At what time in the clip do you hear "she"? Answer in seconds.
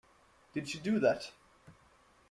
0.67-0.79